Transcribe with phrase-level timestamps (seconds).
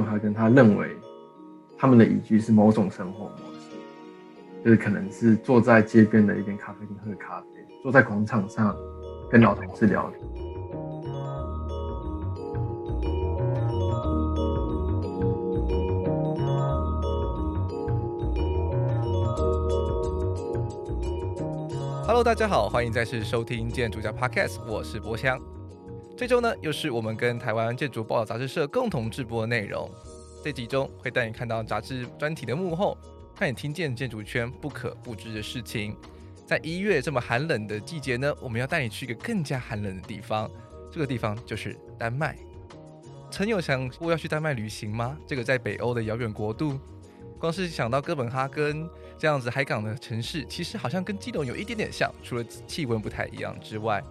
[0.00, 0.96] 本哈根他认为
[1.76, 3.68] 他们的宜居是某种生活模式，
[4.64, 7.46] 就是可能是坐在街边的一间咖啡厅喝咖啡，
[7.82, 8.74] 坐在广场上
[9.30, 10.20] 跟老同事聊天。
[22.06, 25.38] Hello，大家好，欢迎再次收听建筑家 Podcast，我是博香。
[26.20, 29.90] 这周呢，又是我们跟台湾建筑报道杂志社共同制播的内容。
[30.44, 32.94] 这集中会带你看到杂志专题的幕后，
[33.38, 35.96] 让你听见建筑圈不可不知的事情。
[36.46, 40.50] 在一月这么寒冷的季节呢，我们要带你去一个更加寒冷的地方，
[40.92, 42.36] 这个地方就是丹麦。
[43.30, 45.16] 曾有想过要去丹麦旅行吗？
[45.26, 46.78] 这个在北欧的遥远国度，
[47.38, 54.04] 光是想到哥本哈根这样子海港的城市，其实好像跟基隆有一点点像，除了气温不太一样之外。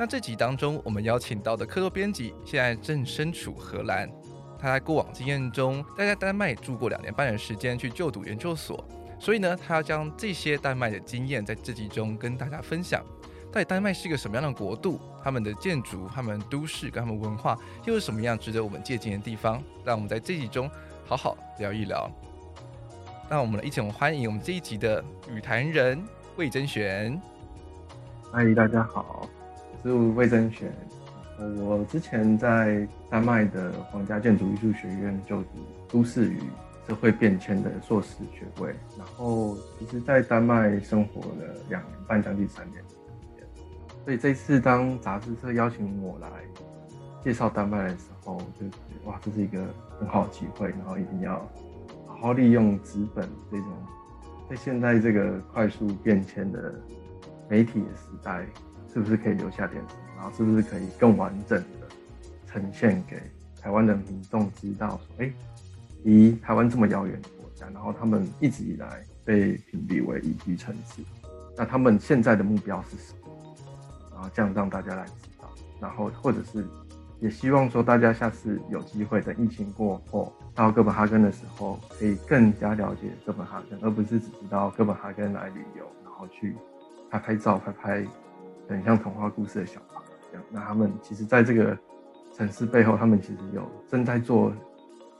[0.00, 4.10] 那这集当中，我们邀请到的客座编辑现在正身处荷兰。
[4.58, 8.82] 他在过往经验中，待在丹麦住过两年半的时间，去就读研究所。
[9.18, 13.04] 所以呢，他要将这些丹麦的经验在这集中跟大家分享。
[13.52, 14.98] 到底丹麦是一个什么样的国度？
[15.22, 19.62] 他们的建筑、他们都市跟他们文化又有什么样值得我们借鉴的地方？
[19.84, 20.66] 让我们在这集中
[21.04, 22.10] 好好聊一聊。
[23.28, 26.02] 那我们一起欢迎我们这一集的与谈人
[26.36, 27.20] 魏贞璇。
[28.32, 29.28] 嗨，大家好。
[29.82, 30.70] 是魏贞璇，
[31.64, 35.48] 我之前在丹麦的皇家建筑艺术学院就读
[35.88, 36.38] 都市与
[36.86, 42.84] 社会变迁的硕士学位，然后其实，在丹麦生活了两年半，将近三年。
[44.04, 46.28] 所以这次当杂志社邀请我来
[47.24, 49.64] 介绍丹麦的时候，就觉得哇，这是一个
[49.98, 51.38] 很好的机会，然后一定要
[52.06, 53.68] 好好利用纸本这种
[54.50, 56.74] 在现在这个快速变迁的
[57.48, 58.44] 媒体时代。
[58.92, 60.00] 是不是可以留下点什么？
[60.16, 61.88] 然后是不是可以更完整的
[62.46, 63.16] 呈现给
[63.60, 64.88] 台湾的民众知道？
[64.88, 65.32] 说，哎，
[66.02, 71.02] 离台湾这么遥远的国家，然后他们一直以来被评比为宜居城市，
[71.56, 73.56] 那他们现在的目标是什么？
[74.12, 75.48] 然后这样让大家来知道。
[75.80, 76.66] 然后或者是
[77.20, 86.54] 也希望说，大家下次有机会等疫情过后到哥本哈根的时候，可以更加了解哥本哈根，而不是只知道哥本哈根来旅游，然后去
[87.10, 88.06] 拍拍照、拍拍。
[88.70, 90.00] 很像童话故事的小孩
[90.30, 91.76] 一样，那他们其实在这个
[92.32, 94.52] 城市背后，他们其实有正在做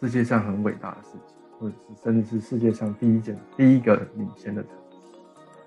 [0.00, 4.76] 世界上很伟大的事情，或者是甚至是世界上第一件、第一个领先的城市。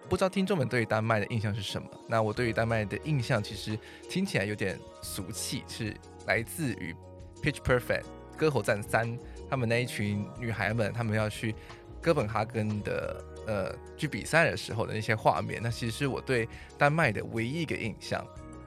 [0.08, 1.88] 不知道听众们对于丹麦的印象是什么？
[2.08, 3.78] 那我对于丹麦的印象其实
[4.10, 5.94] 听起来有点俗气，是
[6.26, 6.96] 来自于
[7.44, 8.04] 《Pitch Perfect》
[8.38, 9.18] 歌喉战三，
[9.50, 11.54] 他们那一群女孩们，他们要去
[12.02, 13.22] 哥本哈根的。
[13.46, 18.26] 呃，去比赛的时候的那些画面，那其实是我对丹麦的唯一一个印象。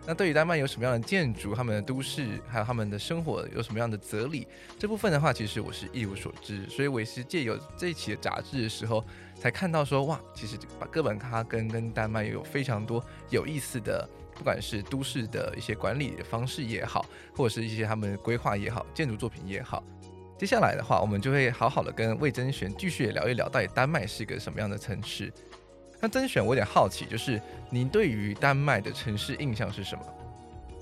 [0.08, 4.46] 那对于丹麦有什么样的建筑，他们的都市，还有他们的生活有什么样的哲理，
[4.78, 6.64] 这部分的话，其实我是一无所知。
[6.68, 9.04] 所以我也是借由这一期的杂志的时候，
[9.34, 17.04] 才看到说，哇，其实把哥本哈根跟丹麦有非常多有意思的，不管是都市的一些管理的方式也好，
[17.34, 19.82] 或者是一些他们规划也好，建筑作品也好。
[20.38, 25.32] 接下来的话，我们就会好好的跟魏贞璇继续聊一聊，到底丹麦是一个什么样的城市？
[25.98, 30.04] 那贞璇，我有点好奇，就是您对于丹麦的城市印象是什么？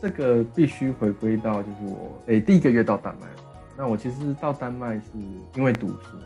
[0.02, 3.28] 这个必须回归到就是我诶、第一个月到丹麦。
[3.76, 5.02] 那我其实到丹麦是
[5.54, 6.18] 因为读书，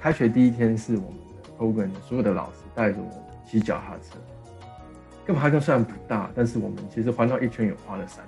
[0.00, 4.20] 开学第一天是我们的 program 的所有的老师带着我骑脚踏车。
[5.26, 8.24] 哥本哈根虽然不大，但是我们其实环绕一圈也花了三，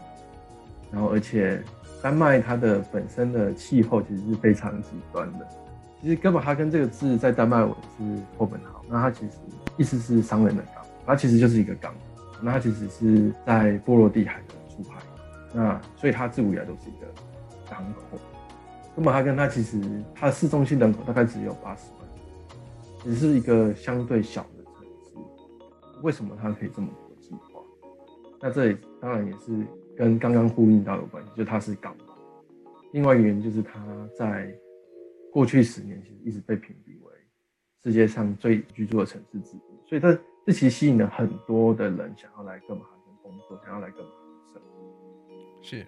[0.90, 1.62] 然后而且。
[2.02, 5.46] 丹麦它的本身的气候其实是非常极端的。
[6.00, 9.32] 其实哥本哈根这个字在丹麦文是霍本豪，那它其实
[9.76, 11.94] 意思是商人的港，它其实就是一个港。
[12.40, 14.96] 那它其实是在波罗的海的出海，
[15.52, 17.06] 那所以它自古以来都是一个
[17.68, 18.18] 港口。
[18.96, 19.78] 哥本哈根它其实
[20.14, 22.08] 它的市中心人口大概只有八十万，
[23.04, 24.72] 只是一个相对小的城
[25.04, 26.00] 市。
[26.02, 27.60] 为什么它可以这么国际化？
[28.40, 29.66] 那这里当然也是。
[30.00, 32.14] 跟刚刚呼应到有关系，就是它是港口。
[32.94, 33.78] 另外一个原因就是它
[34.16, 34.50] 在
[35.30, 37.12] 过去十年其实一直被评比为
[37.82, 40.10] 世界上最居住的城市之一，所以它
[40.46, 45.60] 这其实吸引了很多的人想要来哥本哈根工作，想要来哥本哈根生活。
[45.60, 45.86] 是，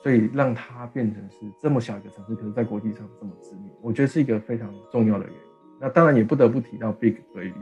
[0.00, 5.40] 所以让它变成是这么小一个城市，可是在国际上这么知名，我觉得是一个非常重要的原因。
[5.80, 7.54] 那当然也不得不提到 Big 对于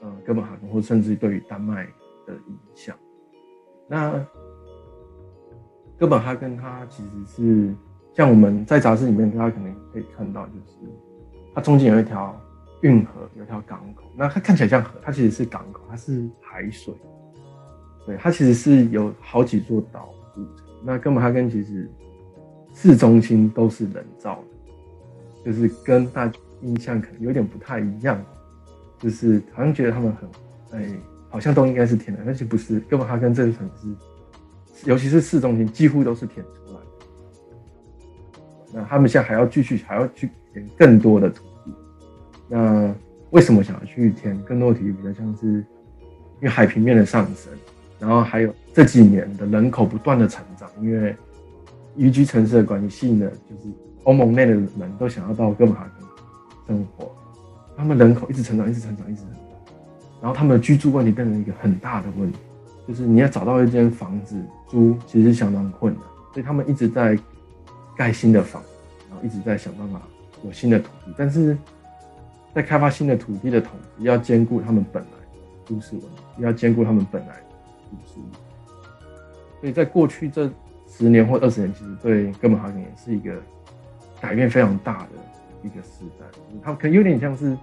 [0.00, 1.84] 呃哥本哈根，或甚至对于丹麦
[2.26, 2.96] 的影响。
[3.86, 4.26] 那
[5.98, 7.74] 哥本哈根，它其实是
[8.14, 10.90] 像我们在杂志里面，大家可能可以看到，就是
[11.54, 12.38] 它中间有一条
[12.80, 14.02] 运河，有一条港口。
[14.16, 16.92] 那它看起来像河，它其实是港口，它是海水。
[18.04, 20.66] 对，它其实是有好几座岛组成。
[20.82, 21.88] 那哥本哈根其实
[22.74, 24.42] 市中心都是人造
[25.44, 28.20] 的，就是跟大家印象可能有点不太一样，
[28.98, 30.88] 就是好像觉得他们很哎，
[31.28, 32.80] 好像都应该是天然，但是不是。
[32.80, 33.86] 哥本哈根这个城市，
[34.84, 36.80] 尤其是市中心，几乎都是填出来。
[38.72, 41.72] 那他们现在还要继续，还要去填更多的土地。
[42.48, 42.94] 那
[43.30, 44.92] 为什么想要去填更多的土地？
[44.92, 45.64] 比较像是因
[46.42, 47.52] 为海平面的上升，
[47.98, 51.14] 然后还有这几年的人口不断的成长，因为
[51.94, 53.68] 宜居城市的关系呢，就是
[54.04, 55.88] 欧盟内的人都想要到哥本哈
[56.66, 57.14] 根生活，
[57.76, 59.40] 他们人口一直成长，一直成长，一直成长，
[60.20, 62.38] 然后他们的居住问题变成一个很大的问题，
[62.86, 66.02] 就是你要找到一间房子租，其实相当困难，
[66.32, 67.18] 所以他们一直在。
[67.94, 68.62] 盖新的房，
[69.10, 70.00] 然后一直在想办法
[70.42, 71.56] 有新的土地，但是
[72.54, 75.26] 在开发新的土地的同时，要兼顾他们本来的
[75.66, 77.42] 都市文明，要兼顾他们本来的
[77.90, 78.14] 都市。
[79.60, 80.50] 所以在过去这
[80.88, 83.36] 十年或二十年，其实对哥本哈根也是一个
[84.22, 85.08] 改变非常大的
[85.62, 86.24] 一个时代。
[86.62, 87.54] 它可能有点像是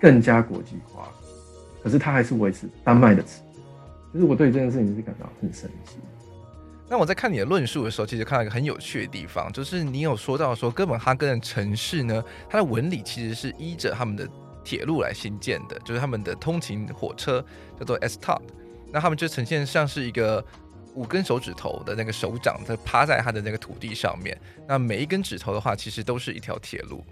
[0.00, 1.08] 更加国际化，
[1.84, 3.42] 可是它还是维持丹麦的词。
[4.16, 5.98] 其实我对这件事情是感到很神奇。
[6.88, 14.26] 那我在看你的论述的时候，其实看到一个很有趣的地方，就是你有说到说哥本哈根的城市呢，它的纹理其实是依着他们的
[14.64, 17.44] 铁路来兴建的，就是他们的通勤火车
[17.78, 18.40] 叫做 S Top，
[18.90, 20.42] 那他们就呈现像是一个
[20.94, 24.34] 五根手指头的那个手掌在趴在它的那个土地上面，
[24.66, 27.04] 那每一根指头的话，其实都是一条铁路。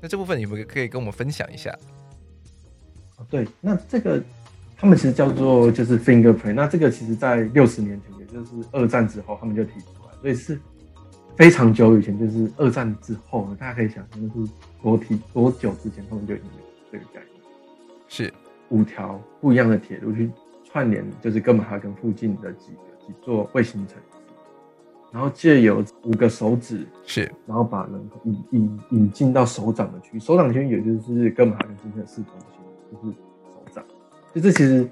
[0.00, 1.76] 那这部分你们可以跟我们分享一下？
[3.30, 4.22] 对，那这个
[4.84, 8.10] 他们其实叫做就是 fingerprint，那这个其实在六十年前。
[8.18, 10.60] 也就是二战之后，他们就提出来，所以是
[11.36, 14.52] 非常久以前，就是二战之后，大家可以想象，就是
[14.82, 17.42] 多提多久之前，他们就已经有这个概念，
[18.08, 18.30] 是。
[18.68, 20.30] 五条不一样的铁路去
[20.64, 23.96] 串联，就是哥本哈根附近的几个几座卫星城，
[25.12, 32.60] 然后借由五个手指，是，然后把人口引引引进到手掌的区域，首长区域也就是哥本哈根今天的市中心，
[32.90, 33.14] 就是
[34.34, 34.86] 就这其实。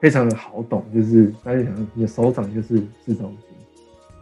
[0.00, 3.48] 非常的好懂，就是大家想，你的手掌就是市中心，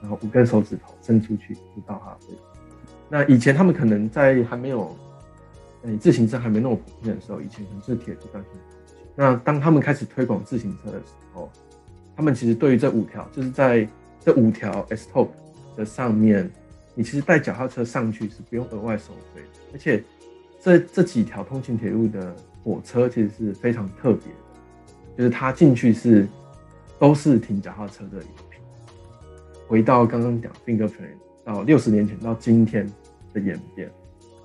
[0.01, 2.17] 然后五根手指头伸出去就到它。
[3.11, 4.97] 那以前他们可能在还没有，
[5.83, 8.53] 呃，自行车还没那么普遍的时候，以前可能是铁路干线。
[9.15, 11.51] 那当他们开始推广自行车的时候，
[12.17, 13.87] 他们其实对于这五条，就是在
[14.25, 15.29] 这五条 S top
[15.77, 16.51] 的上面，
[16.95, 19.43] 你其实带脚踏车上去是不用额外收费，
[19.75, 20.03] 而且
[20.59, 22.35] 这这几条通勤铁路的
[22.65, 24.33] 火车其实是非常特别。
[25.17, 26.29] 就是他进去是
[26.99, 28.61] 都是停脚踏车的一个品。
[29.67, 32.87] 回到刚刚讲 fingerprint 到六十年前到今天
[33.33, 33.91] 的演变，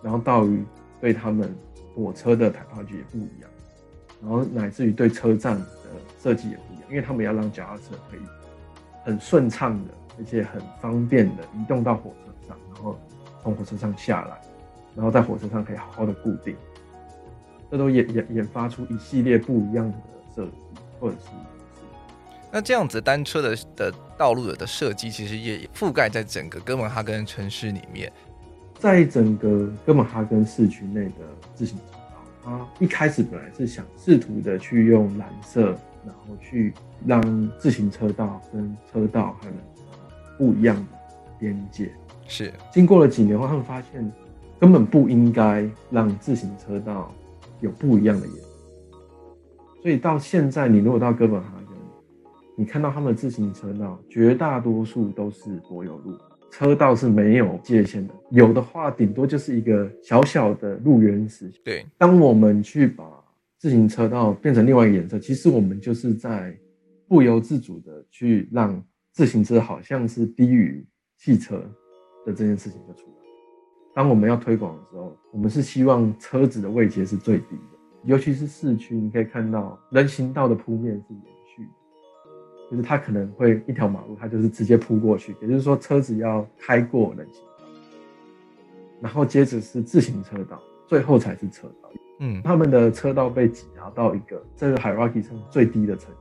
[0.01, 0.63] 然后到于
[0.99, 1.53] 对他们
[1.95, 3.49] 火车的 typology 也不一样，
[4.21, 5.65] 然后乃至于对车站的
[6.21, 8.19] 设计也不一样，因为他们要让脚踏车可以
[9.03, 12.97] 很顺畅的，而且很方便的移动到火车上，然后
[13.43, 14.41] 从火车上下来，
[14.95, 16.55] 然后在火车上可以好好的固定，
[17.69, 19.97] 这都演演研发出一系列不一样的。
[20.35, 20.51] 设计
[20.99, 21.29] 或者是，
[22.51, 28.11] 那这样子单车的的道路的设计，其实也覆盖在整个哥本哈根城市里面。
[28.79, 35.67] 在整个哥本哈根市区内的自行车道，它一开始本来是想试图的去用蓝色，
[36.05, 36.73] 然后去
[37.05, 39.53] 让自行车道跟车道还有
[40.37, 40.83] 不一样的
[41.37, 41.91] 边界。
[42.27, 44.11] 是经过了几年后，他们发现
[44.59, 47.13] 根本不应该让自行车道
[47.59, 48.40] 有不一样的颜色。
[49.81, 51.75] 所以到现在，你如果到哥本哈根，
[52.55, 56.15] 你看到他们的自行车道，绝大多数都是柏油路，
[56.51, 61.51] 车道是没有界限的，有的话顶多就是一个小小的路缘石。
[61.63, 63.03] 对，当我们去把
[63.57, 66.55] 自行车道变成另外一个颜色，其实我们就是在
[67.07, 68.79] 不由自主的去让
[69.11, 70.85] 自行车好像是低于
[71.17, 71.57] 汽车
[72.25, 73.15] 的这件事情就出来。
[73.95, 77.70] 当我们要推广的时候，我们是希望车子的位阶是最低的。
[78.03, 81.23] 尤其是市区，你可以看到人行道的铺面是延
[81.55, 81.69] 续的，
[82.71, 87.65] 就是它可能会一条马路，它就是直接铺过去，也就是说车子要开过人行道，
[89.01, 91.89] 然后接着是自行车道，最后才是车道。
[92.19, 96.17] 嗯，他们的车道被挤压到一个这个 hierarchy 上最低的层级。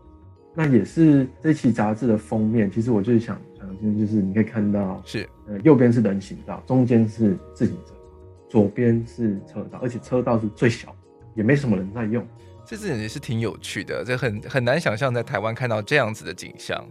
[0.55, 2.71] 那也是这期杂志的封面。
[2.71, 8.01] 其实我就是想想，就是你可以看到是呃右边是人行道，中间是自行车道，
[8.49, 10.95] 左边是车道，而且车道是最小。
[11.35, 12.27] 也没什么人在用，
[12.67, 16.85] 这字也是挺有趣的，这很很难想象在台湾看到这样子的景象。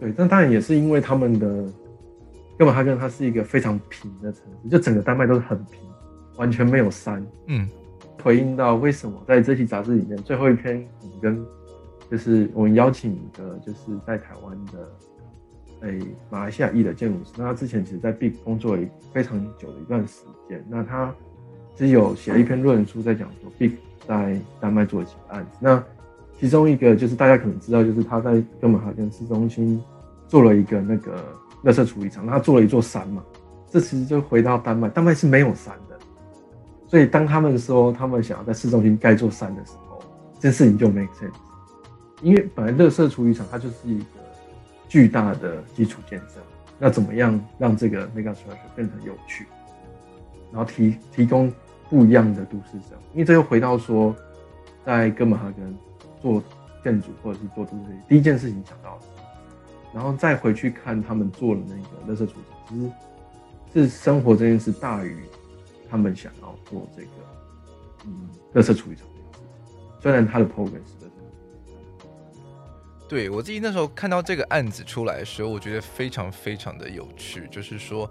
[0.00, 1.46] 对，但当然也是因为他们的
[2.58, 5.80] 哥本哈根，它是一个非常平的城市，就整个丹麦都是很平，
[6.36, 7.24] 完全没有山。
[7.46, 7.68] 嗯，
[8.22, 11.46] 回应到为什么在这期杂志里面最后一篇，我们跟
[12.10, 14.92] 就是我们邀请一个就是在台湾的
[15.80, 17.30] 诶马来西亚裔的建筑师。
[17.36, 18.82] 那他之前其实在 BIG 工作了
[19.12, 20.64] 非常久的一段时间。
[20.68, 21.14] 那他
[21.76, 23.72] 只有写了一篇论述，在讲说 BIG
[24.06, 25.58] 在丹麦做了几个案子。
[25.60, 25.82] 那
[26.38, 29.82] 其中一个就是大家可能知道，就是他在哥本哈根市中心
[30.28, 31.24] 做了一个那个
[31.64, 33.22] 垃圾处理厂，他做了一座山嘛。
[33.70, 35.98] 这其实就回到丹麦，丹麦是没有山的。
[36.86, 40.00] 所以当他们说他们想要在市中心盖座山的时候，
[40.38, 41.32] 这事情就 make sense。
[42.22, 44.04] 因为本来垃圾处理厂它就是一个
[44.88, 46.40] 巨大的基础建设，
[46.78, 49.46] 那怎么样让这个 mega structure 变成有趣，
[50.52, 51.52] 然后提提供
[51.88, 52.98] 不一样的都市生活？
[53.12, 54.14] 因为这又回到说，
[54.84, 55.76] 在哥本哈根
[56.20, 56.42] 做
[56.82, 58.98] 建筑或者是做都市，第一件事情想到，
[59.92, 62.90] 然后再回去看他们做的那个垃圾处理，
[63.72, 65.18] 其实是生活这件事大于
[65.90, 67.08] 他们想要做这个
[68.06, 69.06] 嗯垃圾处理厂。
[70.00, 71.04] 虽然他的 program 是。
[73.06, 77.46] 对，我自己那时候看到这个案子出来的时候，我觉得非常非常的有趣。
[77.50, 78.10] 就是说，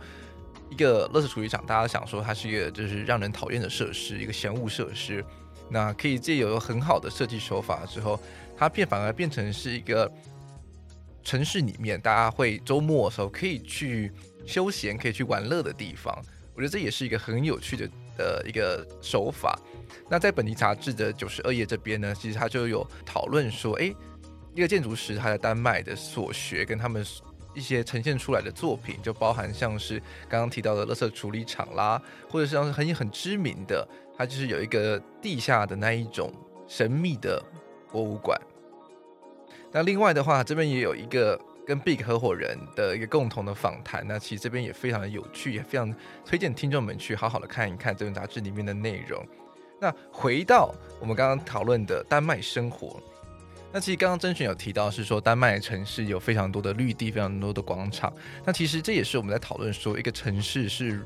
[0.73, 5.23] 一个垃圾处理厂，大家想说它是一个就是让人讨厌的设施，一个嫌恶设施。
[5.69, 8.19] 那可以借由很好的设计手法之后，
[8.57, 10.11] 它变反而变成是一个
[11.23, 14.11] 城市里面大家会周末的时候可以去
[14.47, 16.11] 休闲、可以去玩乐的地方。
[16.55, 19.59] 我觉得这也是一个很有趣的呃一个手法。
[20.09, 23.93] 那在本地杂志的九十二页这边呢，其实它就有讨论说，哎。
[24.55, 27.03] 一个建筑师，他在丹麦的所学跟他们
[27.53, 36.31] 一些呈现出来的作品，就包含像是刚刚提到的垃圾处理厂啦，或者是像是很很知名的，它就是有一个地下的那一种
[36.67, 37.43] 神秘的
[37.91, 38.39] 博物馆。
[39.71, 45.93] 那另外的话，这边也有一个跟 BIG 合伙人的一个共同的访谈，那其实这边也非常的有趣，也非常
[46.25, 49.25] 推荐听众们去好好的看一看这本杂志里面的内容。
[49.79, 53.01] 那回到我们刚刚讨论的丹麦生活。
[53.73, 58.13] 那其实刚刚甄选有提到是说，丹麦城市有非常多的绿地，非常多的广场。
[58.45, 61.03] 那其实这也是我们在讨论说，一个城市是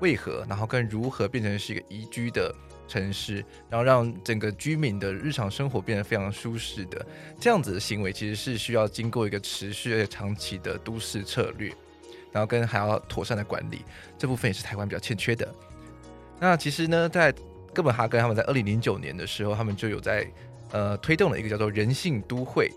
[0.00, 2.54] 为何，然后跟如何变成是一个宜居的
[2.86, 3.36] 城市，
[3.70, 7.06] 然后让整个居民的日常生活变得非常舒适的
[7.40, 11.72] 这样子的行为，其实是需要经过一个持续而且长期的都市策略，
[12.30, 13.82] 然后跟还要妥善的管理，
[14.18, 15.48] 这部分也是台湾比较欠缺的。
[16.38, 17.32] 那其实呢，在
[17.72, 20.30] 哥本哈根，他们在二零零九年的时候，他们就有在。
[20.72, 22.70] 呃，推动了一个叫做“人性都会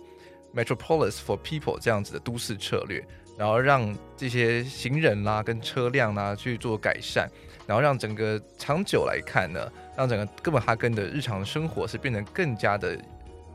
[0.55, 3.05] ”（Metropolis for People） 这样子的都市策略，
[3.38, 7.27] 然后让这些行人啦、跟车辆啦去做改善，
[7.67, 12.97] 然后让整个长久来看呢，让整个哥本哈根的日常生活是变得更加的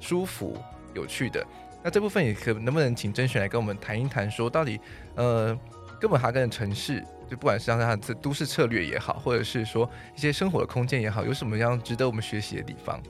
[0.00, 0.56] 舒服、
[0.94, 1.44] 有趣的。
[1.82, 4.80] 那这部分也可能不能请甄选来跟我们谈一谈，说到底，
[5.14, 5.56] 呃，
[6.00, 13.00] 哥本哈根的城市，就不管是像它的都市策略也好，或者是说一些生活的空间也好，有什么样值得我们学习的地方？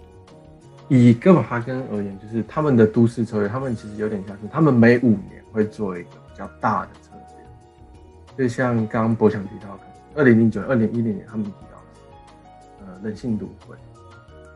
[0.89, 13.77] 以哥本哈根而言，就是他们的都市策略，他们其实有点像是他们每五年会做一个比较大的策略，就像刚刚博强提到，可能二零零九、二零一零年他们提到的呃人性都会，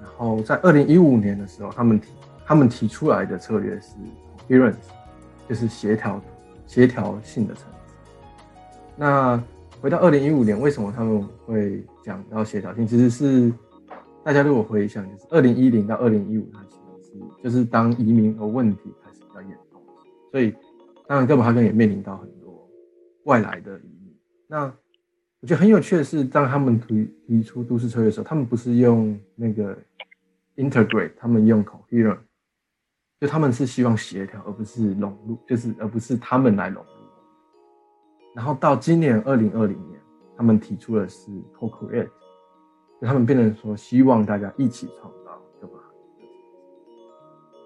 [0.01, 2.09] 然后在二零一五年的时候，他们提
[2.47, 3.89] 他们提出来的策略是
[4.49, 4.75] coherence，
[5.47, 6.19] 就是协调
[6.67, 7.95] 协调性的层次。
[8.97, 9.43] 那
[9.83, 12.87] 回到二零一五年，为什么他们会讲到协调性？
[12.87, 13.53] 其实是。
[14.25, 19.83] 大家如果回想，就是二零一零到二零一五，它其实是就是当移民和问题开始比较严重，
[20.31, 20.55] 所以
[21.09, 22.71] 当然哥本哈根也面临到很多
[23.25, 24.17] 外来的移民。
[24.47, 24.73] 那
[25.41, 29.77] 我觉得很有趣的是，当他们提提出都市策略的时候，他们不是用那个
[30.55, 32.19] integrate，他们用 coherent，
[33.21, 36.91] 就他们是希望协调，而不是融入，就是而不是他们来融入。
[38.37, 40.01] 然后到今年二零二零年，
[40.37, 42.09] 他们提出的是 co-create。
[43.07, 46.27] 他们变成说，希望大家一起创造哥本哈根。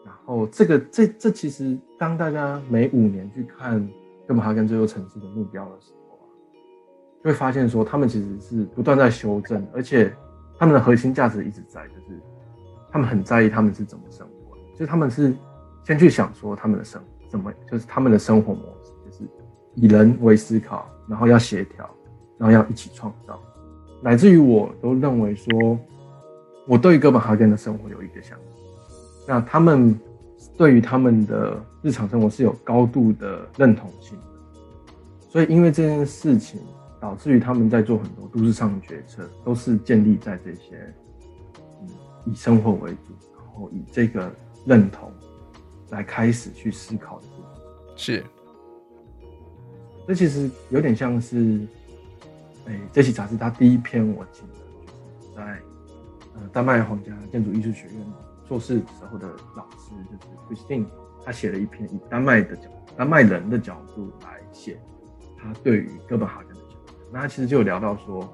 [0.04, 3.86] 然后这个这这其实，当大家每五年去看
[4.26, 6.24] 哥本哈根这座城市的目标的时候啊，
[7.22, 10.10] 就会发现说，他们其实是不断在修正，而且
[10.58, 12.18] 他们的核心价值一直在，就是
[12.90, 15.34] 他们很在意他们是怎么生活，就他们是
[15.84, 19.30] 先去想说他们的生怎么，就是他们的生活模式，就是
[19.74, 21.88] 以人为思考，然后要协调，
[22.38, 23.38] 然后要一起创造。
[24.02, 25.78] 乃至于我都认为说，
[26.66, 28.44] 我对于哥本哈根的生活有一个想法，
[29.26, 29.98] 那他们
[30.56, 34.22] 对于他们的日常生活是有高度的认同性的，
[35.30, 36.60] 所以因为这件事情，
[37.00, 40.76] 导致于他们在做很多都市上的决策，都是建立在这些，
[41.80, 41.88] 嗯，
[42.26, 44.30] 以生活为主，然后以这个
[44.66, 45.10] 认同
[45.90, 47.96] 来开始去思考的部分。
[47.96, 48.24] 是，
[50.06, 51.66] 这其实有点像是。
[52.66, 55.42] 哎、这期杂志它第一篇我记得就是在
[56.34, 58.06] 呃丹麦皇家建筑艺术学院
[58.46, 60.86] 硕士时候的老师就是 Christine，
[61.24, 64.78] 他写了一篇以丹麦的角丹麦人的角度来写
[65.38, 66.94] 他对于哥本哈根的角度。
[67.12, 68.32] 那他其实就有聊到说，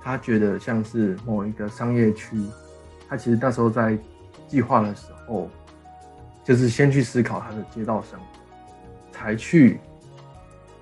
[0.00, 2.40] 他觉得像是某一个商业区，
[3.08, 3.98] 他其实那时候在
[4.48, 5.48] 计划的时候，
[6.44, 8.26] 就是先去思考他的街道生活，
[9.12, 9.80] 才去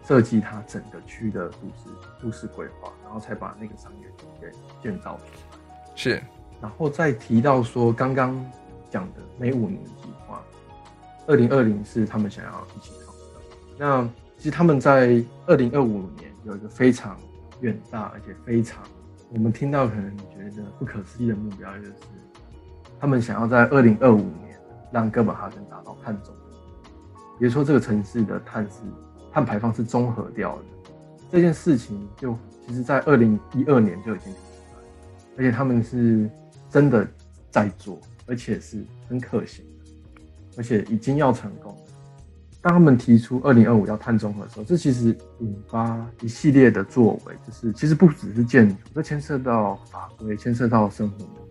[0.06, 1.88] 设计它整个区的都市
[2.22, 4.50] 都市规划，然后才把那个商业区给
[4.82, 5.58] 建造出来。
[5.94, 6.22] 是。
[6.60, 8.42] 然后再提到说，刚刚
[8.90, 10.42] 讲的每五年计划，
[11.26, 13.22] 二零二零是他们想要一起创造。
[13.78, 14.08] 那
[14.38, 17.16] 其实他们在二零二五年有一个非常
[17.60, 18.82] 远大而且非常
[19.30, 21.92] 我们听到可能觉得不可思议的目标，就是
[23.00, 24.58] 他们想要在二零二五年
[24.92, 26.40] 让哥本哈根达到碳中和，
[27.40, 28.80] 也就是说这个城市的碳是
[29.34, 30.62] 碳排放是综合掉的。
[31.30, 32.34] 这件事情就
[32.66, 34.78] 其实在二零一二年就已经提出来，
[35.36, 36.30] 而且他们是。
[36.70, 37.06] 真的
[37.52, 39.92] 在做，而且是很可行的，
[40.56, 41.72] 而且已经要成功。
[42.60, 51.48] 当他们提出二零二五要碳中和的时候，这其实引发一系列的作为，就是其实不只是建筑，这牵涉到法规，牵涉到生活模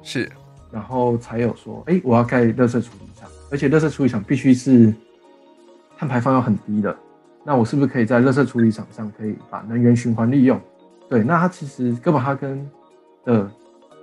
[0.00, 0.22] 式。
[0.22, 0.32] 是，
[0.70, 4.94] 然后才有说，哎、欸，我要盖垃圾处理厂，而且垃圾处理厂必须是
[5.96, 6.96] 碳排放要很低的。
[7.44, 10.60] 那我是不是可以在热圾处理厂上可以把能源循环利用？
[11.08, 12.68] 对，那它其实哥本哈根
[13.24, 13.50] 的。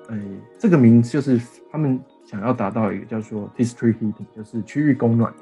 [0.10, 0.20] 哎，
[0.60, 1.40] 这个名字就是
[1.72, 5.34] 他们想要达到一个叫做 district heating，就是区域供暖。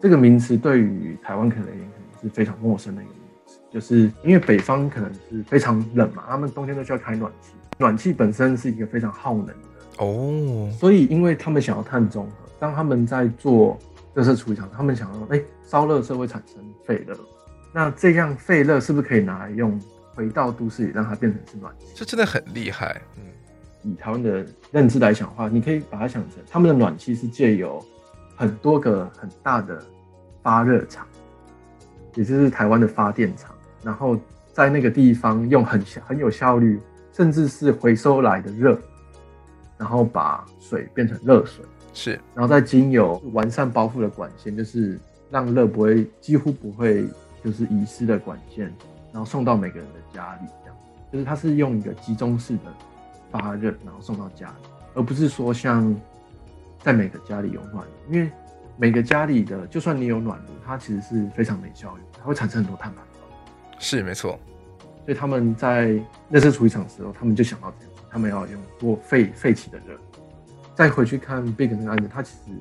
[0.00, 9.54] 这个名词对于台湾可能也可能是非常陌生的一个名词，就是因为北方可能是非常冷嘛，他们冬天都需要开暖气，暖气本身是一个非常耗能的
[9.98, 13.78] 哦，所以因为他们想要碳中和，当他们在做
[14.14, 17.16] 垃圾处理厂，他们想说哎烧垃圾会产生废热，
[17.72, 19.80] 那这样废热是不是可以拿来用
[20.14, 21.86] 回到都市里，让它变成是暖气？
[21.94, 23.22] 这真的很厉害，嗯。
[23.84, 27.84] 以台湾的认知来讲的话，你可以把它想成，他们的暖气是借由
[28.36, 29.84] 很多个很大的
[30.40, 31.04] 发热厂，
[32.14, 34.16] 也就是台湾的发电厂，然后
[34.52, 36.80] 在那个地方用很很有效率，
[37.12, 38.78] 甚至是回收来的热，
[39.76, 44.98] 然后把水变成热水，是，然后再经由完善包覆的管线，就是
[45.30, 47.06] 让热不会几乎不会
[47.44, 48.72] 就是遗失的管线，
[49.12, 50.76] 然后送到每个人的家里，这样，
[51.12, 52.62] 就是它是用一个集中式的。
[53.30, 54.54] 发热，然后送到家里，
[54.92, 55.98] 而不是说像
[56.80, 58.30] 在每个家里有暖炉，因为
[58.76, 63.80] 每个家里的，就算你有暖炉，它其实是非常没效率，它会产生很多碳排放。
[63.80, 64.38] 是没错，
[65.06, 65.92] 所以他们在
[66.30, 69.98] 垃圾处理厂的时候，他们就想到这样，他们要用多废废弃的热。
[70.74, 72.52] 再回去看 Big 那个案子，它其实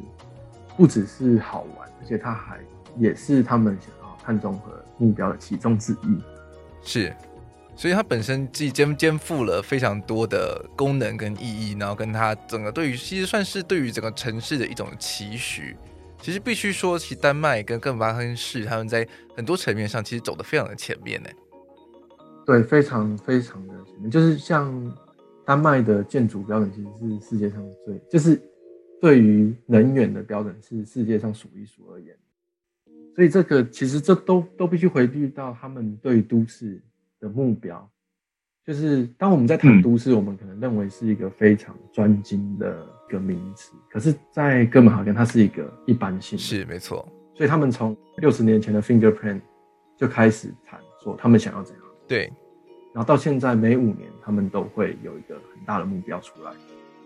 [0.78, 2.60] 不只是好玩，而且它还
[2.98, 6.22] 也是他们想要看中和目标的其中之一。
[6.84, 7.14] 是。
[7.74, 15.76] 所以它本身既肩肩负了非常多的功能跟意义，然后跟它整个对于其实算是对于整个城市的一种期许。
[16.20, 21.30] 其实必须说，其实丹麦跟哥本哈根市他们在很多层面上其实走得非常的前面呢。
[22.46, 24.12] 对，非常非常的前面。
[24.12, 24.70] 就是像
[25.52, 28.42] 丹麦的建筑标准，其实是世界上最，就是
[29.02, 32.16] 对于能源的标准是世界上数一数二严。
[33.14, 36.82] 所以这个其实这都都必须回避到他们对都市。
[37.20, 37.88] 的目标，
[38.66, 47.08] 就是当我们在谈都市，我们可能认为是一个非常专精的一个名词，可是，在哥本哈根，它是一个一般性，是没错。
[47.36, 49.40] 所以他们从六十年前的 Fingerprint
[49.96, 52.34] 就开始谈说他们想要怎样，对。
[52.94, 56.52] 然后到现在每五年，他们都会有一个很大的目标出来，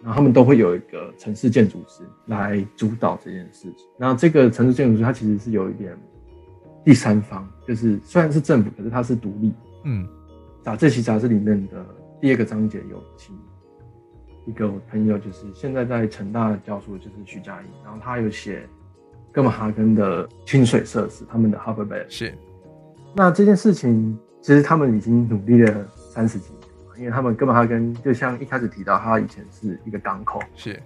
[0.02, 3.88] 然后他们都会有一个城市建筑师来主导这件事情。
[3.98, 5.96] 然后这个城市建筑师，他其实是有一点
[6.84, 9.54] 第三方，就是虽然是政府，可是他是独立。
[9.84, 10.08] 嗯，
[10.64, 11.86] 杂这期杂志里面的
[12.20, 13.38] 第二个章节有请
[14.48, 18.68] 一个朋友，就是现在在成大教书，就是徐佳莹，然后他有写
[19.32, 22.34] 哥本哈根的清水设施，他们的 Harbour Bay 是。
[23.16, 30.78] 那这件事情其实他们已经努力了三十几年了，因为他们根本哈根就像一开始提到，他以前是一个港口，是，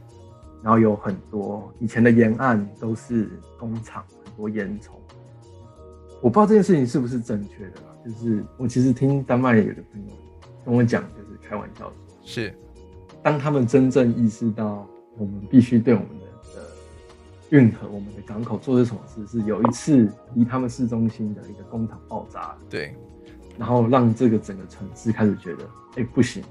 [0.61, 4.89] 然后有很多以前的沿岸都是工厂，很多烟囱。
[6.21, 7.81] 我不知道这件事情是不是正确的。
[8.05, 10.13] 就是我其实听丹麦有的朋友
[10.63, 12.53] 跟我讲，就是开玩笑说，是
[13.23, 14.87] 当他们真正意识到
[15.17, 16.28] 我们必须对我们的的
[17.49, 22.95] 运河、我们的港口做些什么事，是有一次离他们市中心的一个工厂爆炸，对，
[23.57, 26.43] 然后让这个整个城市开始觉得，哎、欸，不行，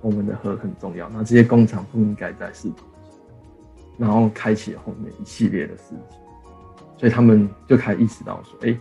[0.00, 2.78] 我们的河很重要，那这些工厂不应该在市中
[3.10, 3.18] 心，
[3.98, 6.18] 然后开启了后面一系列的事情，
[6.98, 8.80] 所以他们就开始意识到说，哎、欸。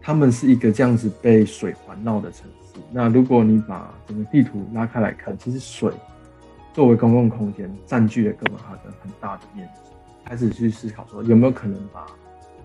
[0.00, 2.80] 他们是一个这样子被水环绕的城市。
[2.90, 5.92] 那如果你把整个地图拉开来看，其实水
[6.72, 9.90] 作为公共空间占据了哥本哈根很大的面积，
[10.28, 12.06] 开始去思考说有没有可能把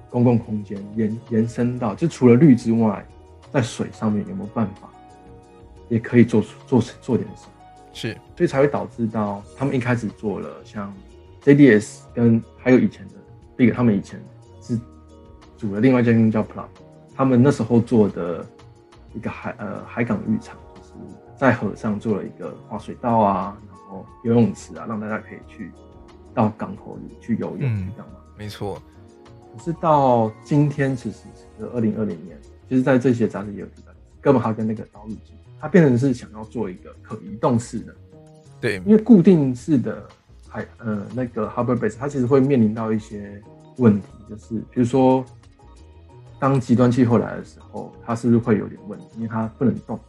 [0.10, 3.04] 公共空间延延伸到，就除了绿之外，
[3.52, 4.90] 在水上面有没有办法，
[5.88, 7.52] 也可以做出做做点什么？
[7.94, 10.94] 是，所以才会导致到他们一开始做了像
[11.44, 13.14] JDS 跟还有以前的
[13.56, 14.22] Big，他们以前
[14.62, 14.78] 是
[15.58, 16.66] 组了另外一间公司叫 Plug，
[17.16, 18.46] 他们那时候做的
[19.14, 20.90] 一个海呃海港浴场，就是
[21.38, 25.72] 在河上做了一个滑水道啊，然后游泳池啊，让大家可以去
[26.34, 28.20] 到港口里去游泳，嗯、这样吗？
[28.38, 28.82] 没错。
[29.56, 35.16] 可是到今天，其实是二零二零年，其实在这些杂志也有提到，哥本哈根那个岛屿
[35.62, 37.96] 它变成是想要做一个可移动式的，
[38.60, 40.08] 对，因为固定式的
[40.50, 43.42] 海呃那个 Harbor Base，它其实会面临到一些
[43.78, 45.24] 问题，就是比如说
[46.40, 49.06] 当极端气候来的时候，它是不是会有点问题？
[49.16, 50.00] 因为它不能动。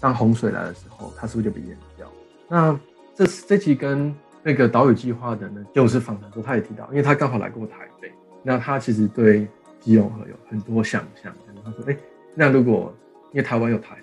[0.00, 2.10] 当洪水来的时候，它是不是就被淹掉？
[2.48, 2.78] 那
[3.14, 9.46] 这这期跟那个岛屿计划的呢，就是访谈说他也提到，因为他刚好来过台北，那他其实对
[9.80, 11.34] 基隆河有很多想象。
[11.64, 11.98] 他说：“哎、欸，
[12.34, 12.94] 那如果
[13.32, 13.96] 因为台湾有台。”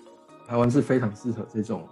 [0.50, 1.88] 台湾是非常适合这种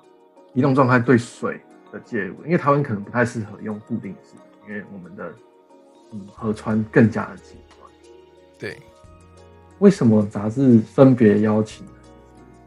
[0.55, 1.61] 移动状态对水
[1.93, 4.33] 的介入，因为台湾可能不太适合用固定式，
[4.67, 5.31] 因为我们的
[6.11, 7.87] 嗯河川更加的极端。
[8.57, 8.75] 对，
[9.77, 11.85] 为什么杂志分别邀请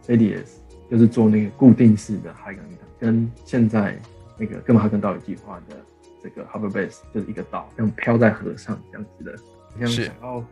[0.06, 0.46] ADS，
[0.88, 2.64] 就是做那个固定式的海港
[3.00, 3.98] 跟现在
[4.40, 5.76] 那个哥本哈根岛屿计划的
[6.22, 9.36] 这个 Harbor Base 就是一个岛，像飘在河上这样子的，
[9.78, 10.42] 这样想要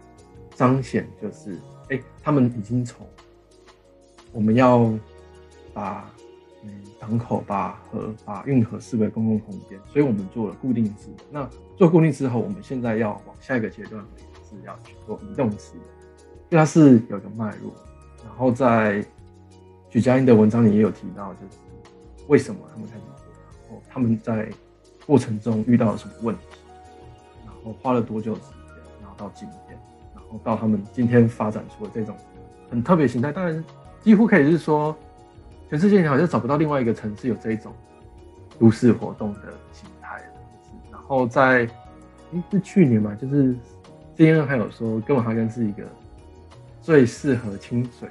[0.55, 1.55] 彰显就是
[1.89, 3.05] 哎、欸，他们已经从
[4.31, 4.97] 我们要。
[5.75, 6.11] 把
[6.65, 11.09] 嗯港口、把河、把运河视为公共空间，所以我们做了固定式。
[11.31, 14.05] 那做固定之后，我们现在要往下一个阶段，
[14.43, 15.85] 是要去做移动式的，
[16.49, 17.73] 因为它是有一个脉络。
[18.25, 19.05] 然后在
[19.89, 21.59] 许家印的文章里也有提到，就是
[22.27, 23.03] 为什么他们开始
[23.89, 24.49] 他们在
[25.07, 26.43] 过程中遇到了什么问题，
[27.45, 29.79] 然后花了多久时间，然后到今天，
[30.15, 32.15] 然后到他们今天发展出了这种
[32.71, 33.33] 很特别形态。
[33.33, 33.65] 当然，
[34.03, 34.97] 几乎可以是说。
[35.71, 37.71] 全世界好像找不到另外一个城市有这种
[38.59, 40.19] 都市活动的形态。
[40.91, 41.69] 然后在，
[42.33, 43.55] 欸、是去年嘛，就是
[44.17, 45.83] CNN 还有说，哥本哈根是一个
[46.81, 48.09] 最适合清水。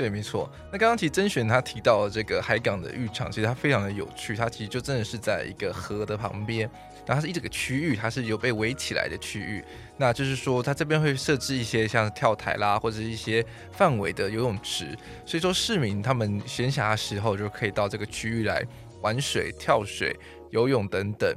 [0.00, 0.50] 对，没错。
[0.72, 6.60] 那刚刚其实甄选他提到这个海港的浴场，其实它非常的有趣，它其实就真的是在一个河的旁边。
[7.04, 9.62] 然后它是一整个区域，它是有被围起来的区域。
[9.98, 14.96] 那就是说，它这边会设置一些像跳台啦，或者是一些范围的游泳池。
[15.26, 18.64] 所以说，市民他们闲暇的时候就可以到这个区域来
[19.02, 20.16] 玩水、跳水、
[20.48, 21.30] 游泳等等。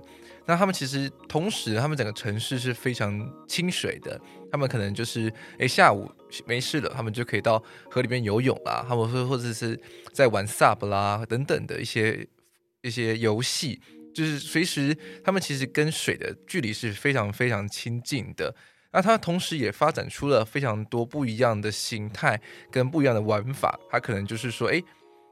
[0.45, 4.17] 那他们其实同时，他们整个城市是非常清水的。
[4.53, 6.07] 他们可能就是诶下午
[6.45, 8.85] 没事了，他们就可以到河里面游泳啦。
[8.87, 9.77] 他们会或者是
[10.13, 12.27] 在玩 SUP 啦等等的一些
[12.83, 13.81] 一些游戏。
[14.13, 18.53] 就是随时，他们其实跟水的距离是非常非常亲近的。
[18.91, 22.39] 那它同时也发展出了非常多不一样的形态
[22.69, 23.79] 跟不一样的玩法。
[23.89, 24.83] 它可能就是说，诶，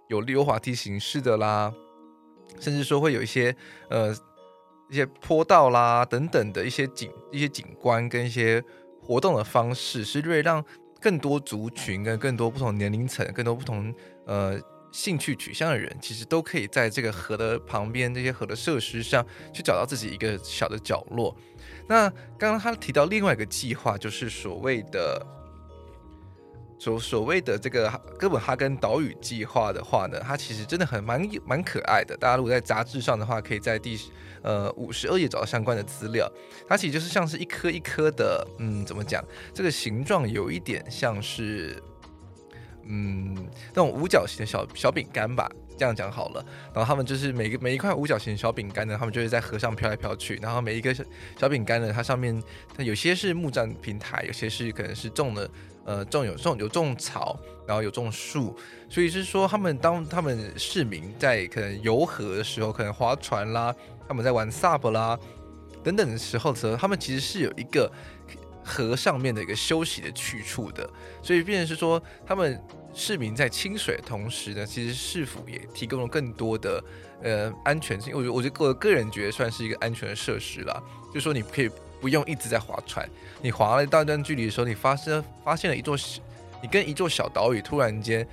[0.10, 1.72] 有溜滑梯形式的啦，
[2.60, 3.56] 甚至说会有一些
[3.88, 4.12] 呃
[4.90, 8.64] 一些坡道啦等等的一些景一些景观跟一些
[9.02, 10.64] 活动的方式，是为让
[11.00, 13.94] 更多族群跟更多不同年龄层、更多不同
[14.26, 14.60] 呃。
[14.94, 21.34] 兴趣取向的人，其实都可以在这个河的旁边，这些河的设施上去找到自己一个小的角落。
[21.88, 25.26] 那刚刚他提到另外一个计划，就是所谓的
[26.82, 32.18] 所所谓的这个哥本哈根岛屿计划的话呢，它其实真的很蛮蛮可爱的。
[32.18, 33.96] 大家如果在杂志上的话，可以在第
[34.42, 36.28] 呃五十二页找到相关的资料。
[36.68, 39.24] 它其实就是像是一颗一颗的，嗯，怎么讲？
[39.54, 41.80] 这个形状有一点像是。
[42.84, 43.36] 嗯，
[43.68, 46.46] 那种五角形的小小饼干吧，这样讲好了。
[46.74, 50.36] 然后他们就是每个每一块五角形小饼干呢，他们就是在河上飘来飘去。
[50.42, 51.04] 然后每一个小
[51.40, 52.42] 小饼干呢，它上面
[52.76, 55.50] 它有些是木栈平台，有些是可能是种的
[55.86, 58.58] 呃种有种有种草，然后有种树。
[58.90, 63.76] 所以是说，他们当他们市民在可能游河的时候，可能划船啦，
[64.08, 65.18] 他们在玩 SUP 啦
[65.84, 67.92] 等等的时候的时候，他们其实是有一个。
[68.64, 70.88] 河上面的一个休息的去处的，
[71.24, 72.62] 所以变成是说，他们
[72.94, 76.84] 市民在清水同时呢，其实市府也提供了更多的
[77.24, 78.14] 呃安全性。
[78.16, 80.82] 我觉我觉得我个人觉得算是一个安全的设施啦，
[81.14, 83.10] 就说你可以不用一直在划船，
[83.42, 85.98] 你划了一大段距离的时候，你发生发现了一座，
[86.62, 88.28] 你跟一座小岛屿突然间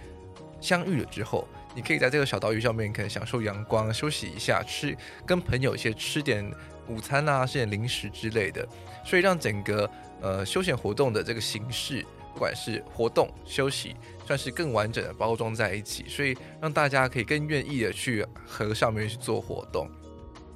[0.61, 6.45] 相遇了之后，你可以在这个小岛屿上面可能享受阳光，休息一下，吃跟朋友一些吃点
[6.89, 8.67] 午餐啊，吃点零食之类的，
[9.05, 9.89] 所以让整个。
[10.21, 12.05] 呃，休闲活动的这个形式，
[12.39, 19.91] 不管是活动、休息，算是更完整的包装在一起，所以让大家可以更愿意的去河上面去做活动。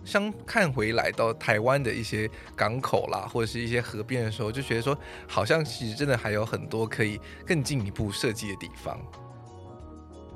[0.05, 8.97] 相看回来到台湾的一些港口啦，或者是一些河边的时候，就觉得说，好像其实真的还有很多可以更进一步设计的地方。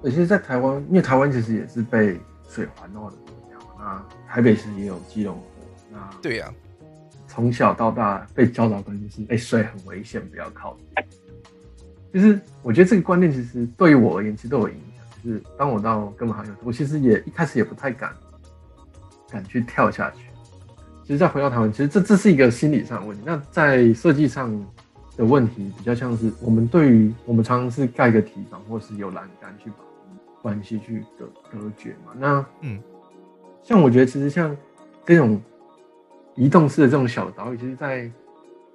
[0.02, 5.42] 而且在台湾，因为台湾其实也是被水环绕的国家，那台北市也有基隆河，
[5.92, 6.50] 那对呀、啊，
[7.28, 10.87] 从小到大被教导观念是，哎，水很危险，不要靠近。
[12.16, 15.05] 就是我觉得这个观念其实对于我而言，其实都有影响。
[15.22, 18.11] 就是当我到哥本哈根，我其实也一开始也不太敢。
[19.29, 20.18] 敢去跳下去，
[21.02, 23.24] 其实再回到台湾，其实这这是一个心理上的问题。
[23.26, 24.48] 那在设计上
[25.16, 29.76] 的问题，比较像是我们对于我们常常是盖个堤防，或是有栏杆去把
[30.40, 32.12] 关系去隔隔绝嘛。
[32.16, 32.81] 那嗯，
[33.64, 34.57] 像我觉得其实像
[35.05, 35.42] 这种
[36.37, 38.09] 移动式的这种小岛屿，其实在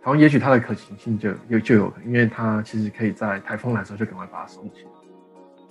[0.03, 4.89] 台湾也许它的可行性就有就有，因为它其实可以在台风来的时候就赶快把它收起来。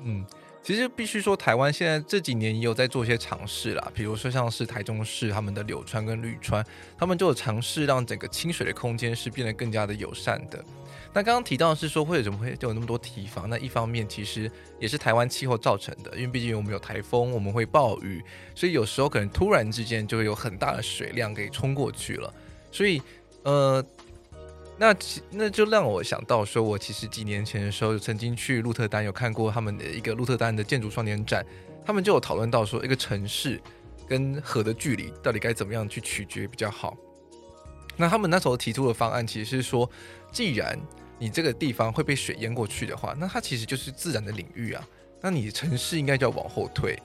[0.04, 0.24] 嗯。
[0.62, 6.62] 其实必须说，台湾现在这几年也有在做一些尝试啦，比如说像是台中市他们的柳川跟绿川，
[6.98, 10.62] 他们就有尝试让整个清水的空间是变得更加的友善的。
[11.14, 13.48] 那刚刚提到是说，为什么会就有那么多堤防？
[13.48, 18.22] 那一方面其实也是台湾气候造成的，因为毕竟我们有台风，我们会暴雨，
[18.54, 22.32] 所以有时候可能突然之间就会有很大的水量给冲过去了，
[22.70, 23.00] 所以
[23.44, 23.82] 呃。
[24.80, 24.96] 那
[25.30, 31.44] 那就让我想到说，我其实几年前的时候曾经去鹿特丹，有看过他们的一个鹿特丹的建筑双年展，
[31.84, 33.60] 他们就有讨论到说，一个城市
[34.08, 36.96] 跟河的距离到底该怎么样去取决比较好。
[37.94, 39.88] 那他们那时候提出的方案其实是说，
[40.32, 40.80] 既然
[41.18, 44.82] 你这个地方会被水淹过去的话，那它其实就是自然的领域啊，
[45.20, 46.98] 那你城市应该就要往后退。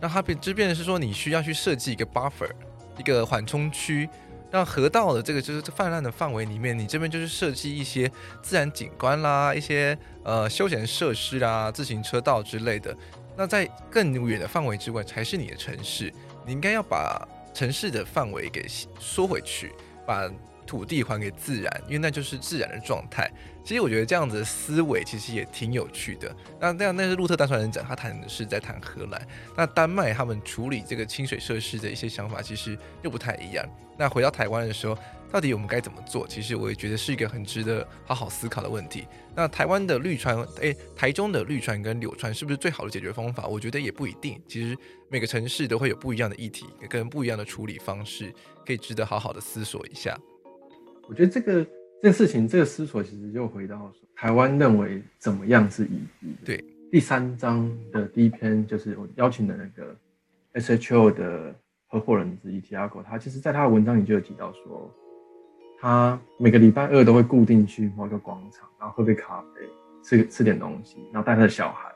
[0.00, 2.52] 那它变就变成是说，你需要去设计一个 buffer，
[2.96, 4.08] 一个缓冲区。
[4.54, 8.08] 让河道的这个就是泛滥的范围里面，你这边就是设计一些
[8.40, 12.96] 自然景观啦，一些呃休闲设施啦，自行车道之类的。
[13.36, 16.12] 那在更远的范围之外，才是你的城市。
[16.46, 18.64] 你应该要把城市的范围给
[19.00, 19.72] 缩回去，
[20.06, 20.30] 把
[20.64, 23.28] 土地还给自然，因为那就是自然的状态。
[23.64, 26.32] 其实我觉得这样子的思维其实也挺有趣的。
[26.60, 29.20] 那那，那是鹿特丹双年展，他谈的是在谈荷兰。
[29.56, 33.66] 那丹麦他们处理这个清水设施的一些想法，其实又不太一样。
[33.96, 34.96] 那回到台湾的时候，
[35.30, 36.26] 到底我们该怎么做？
[36.26, 39.06] 其实我也觉得是一个很值得好好思考的问题。
[39.34, 43.46] 那台湾的绿船，诶，台中的绿船跟柳川是不是最好的解决方法？
[43.46, 44.40] 我觉得也不一定。
[44.46, 44.76] 其实
[45.08, 48.32] 每个城市都会有不一样的议题，跟不一样的处理方式，
[48.66, 50.18] 可以值得好好的思索一下。
[51.08, 56.36] 我觉得这个这件事情，这个思索其实就回到说，台湾认为怎么样是宜居？
[56.44, 59.96] 对，第三章的第一篇就是我邀请的那个
[60.60, 61.54] SHO 的。
[61.94, 64.90] 合伙人之一 Tiago，他其实在他的文章里就有提到说，
[65.80, 69.60] 他每个礼拜二都会固定去某一个广场，然后喝杯咖啡，
[70.02, 71.88] 吃吃点东西，然后带他的小孩，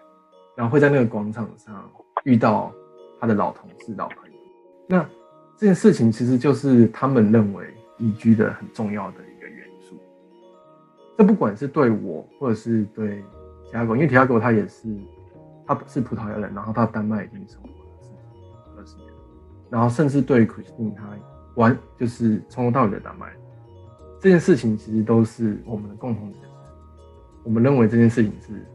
[0.57, 1.91] 然后会在那个广场上
[2.23, 2.73] 遇到
[3.21, 4.39] 他的老同事、老朋友。
[4.87, 5.03] 那
[5.57, 7.67] 这件事情其实就是他们认为
[7.99, 9.97] 宜居的很重要的一个元素。
[11.17, 13.21] 这不管是对我，或者是对
[13.73, 14.97] Tiago，因为 Tiago 他也是，
[15.67, 17.78] 他是葡萄牙人，然后他丹麦已经生活了二十年。
[19.71, 21.05] 然后甚至对 Christine 他
[21.55, 23.33] 完就是从头到尾的打麦
[24.21, 26.45] 这件事情，其实都是我们的共同点。
[27.45, 28.67] 我们认为这件事情是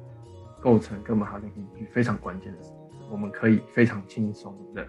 [0.59, 2.77] 构成哥本哈根宜居非常关键的事情。
[3.11, 4.87] 我们可以非常轻松的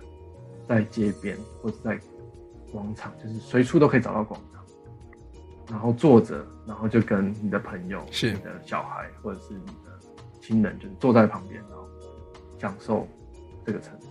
[0.67, 1.99] 在街边或者在
[2.73, 4.65] 广场，就是随处都可以找到广场，
[5.71, 9.99] 然后坐着，然后就跟你的朋友、是你的小孩或者是你的
[10.41, 11.87] 亲人，就是坐在旁边，然后
[12.59, 13.07] 享受
[13.67, 14.07] 这个城市。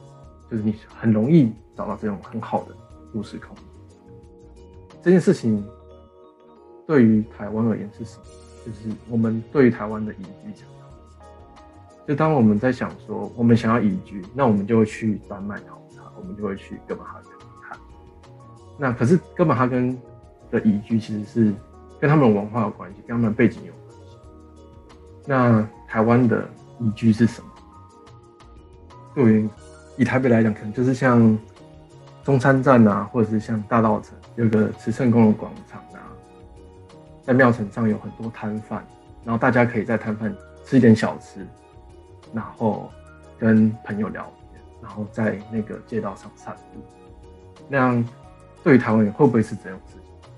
[0.54, 2.76] 就是你很容易找到这种很好的
[3.12, 3.66] 都市空间。
[5.02, 5.66] 这件事情
[6.86, 8.26] 对于台湾而言是什么？
[8.64, 10.86] 就是我们对于台湾的宜居想法。
[12.08, 17.32] 就当我们在想说我们想要宜居，那我们就会去丹麦考察，我们就会去哥本哈根
[17.68, 17.80] 看。
[18.78, 20.00] 那可是哥本哈根
[20.52, 21.52] 的宜居其实是
[22.00, 24.18] 跟他们的文化有关系，跟他们的背景有关系。
[25.26, 26.48] 那台湾的
[26.80, 27.48] 宜居是什么？
[29.16, 29.50] 对于
[29.98, 31.38] 以台北来讲，可能就是像
[32.24, 36.02] 中山站啊，或者是像大道城有个慈圣宫的广场啊，
[37.22, 38.84] 在庙埕上有很多摊贩，
[39.24, 41.46] 然后大家可以在摊贩吃一点小吃，
[42.34, 42.90] 然后
[43.38, 46.82] 跟朋友聊天，然后在那个街道上散步。
[47.70, 48.04] 那样
[48.64, 50.32] 对于台湾人会不会是这种事情？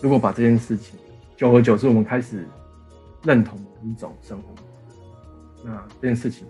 [0.00, 0.98] 如果把这件事情
[1.36, 2.46] 久而久之，我们开始
[3.24, 4.48] 认同一种生活，
[5.64, 6.46] 那这件事情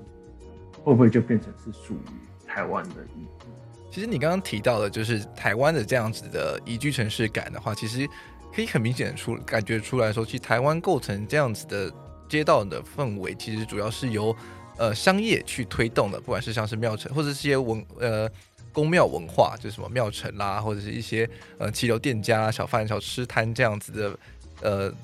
[0.82, 2.33] 会不会就变成是属于？
[2.54, 3.46] 台湾的宜居，
[3.90, 8.08] 其实你刚刚提到的，就是台湾的这样子的宜居城市感的话，其实
[8.54, 11.92] 可以很明显的出感觉出来说，其实台湾构成这样子的
[12.28, 14.34] 街道的氛围，其实主要是由
[14.76, 18.30] 呃商业去推动的，不管是像是庙城或者是一些文呃
[18.72, 24.18] 宫庙文化，就是什么庙城啦，或者是一些呃骑楼店家、小贩小吃摊这样子的
[24.62, 24.94] 呃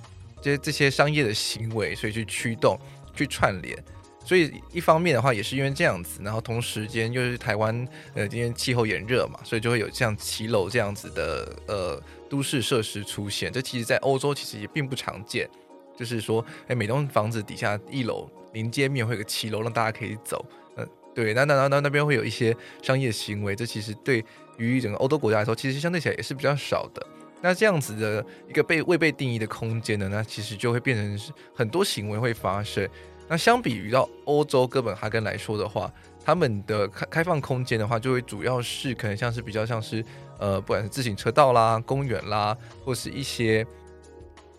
[0.41, 2.79] 这些这些商业的行为，所以去驱动
[3.13, 3.77] 去串联。
[4.24, 13.50] 所以一方面的话，也是因为这样子，然后同时间又是台湾呃今天气候炎热嘛，所以就会有像骑楼这样子的呃都市设施出现。
[13.50, 15.48] 这其实在欧洲其实也并不常见，
[15.96, 20.44] 就是说，哎，每栋房子底下一楼临街面会有个骑楼，让大家可以走。
[20.76, 24.24] 嗯、对，那那那那那边会有一些商业行为，这其实对
[24.59, 27.04] 于整个欧洲国家来说，其实相对起来也是比较少的。
[27.40, 32.87] 那这样子的一个被未被定义的空间呢，那其实就会变成是很多行为会发生。
[33.31, 35.88] 那相比于到欧洲哥本哈根来说的话，
[36.25, 40.05] 他们的开开放空间的话，就会主要是可能像是比较像是
[40.37, 43.64] 呃，不管是自行车道啦、公园啦，或是一些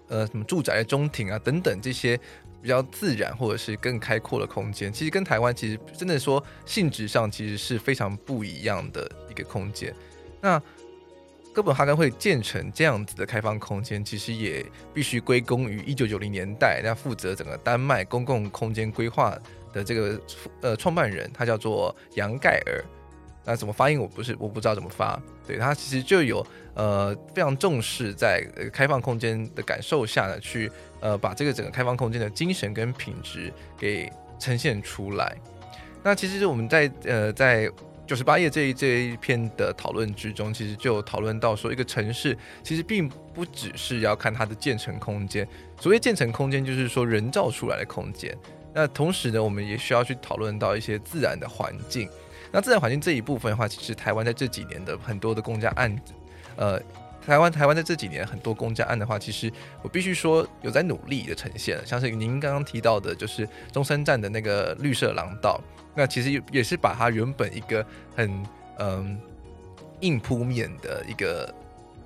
[0.07, 2.17] 呃什么住宅的中庭啊等等这些
[2.61, 9.93] 比较自然或者是更开阔的空间，其实跟台湾其实真的说性质上其实是非常不一样的一个空间。
[10.39, 10.61] 那
[11.53, 19.37] 哥本哈根会建成这样子的开放空间，其实也必须归功于一九九零年代那负责整个丹麦公共空间规划
[19.73, 20.21] 的这个
[20.61, 22.83] 呃创办人，他叫做杨盖尔。
[23.43, 25.21] 那怎么发音我不是我不知道怎么发。
[25.45, 34.09] 对，他其实就有呃非常重视在开放空间的感受下呢，去呃把这个整个开放空间的精神跟品质给
[34.39, 35.35] 呈现出来。
[36.01, 37.69] 那其实我们在呃在。
[38.11, 45.47] 九十八页这一这一篇的讨论之中，其实就讨论到说，一个城市其实并不只是要看它的建成空间。
[45.79, 48.37] 所谓建成空间，就是说人造出来的空间。
[48.73, 52.09] 那同时呢，我们也需要去讨论到一些自然的环境。
[52.51, 56.11] 那自然环境这一部分的话，其实台湾在这几年的很多的公家案子，
[56.57, 56.77] 呃，
[57.25, 59.49] 台湾台湾在这几年很多公家案的话，其实
[59.81, 61.85] 我必须说有在努力的呈现了。
[61.85, 65.61] 像是您刚刚提到的，就是中山站的那个绿色廊道。
[65.95, 68.43] 那其实也也是把它原本一个很
[68.79, 69.19] 嗯
[70.01, 71.53] 硬铺面的一个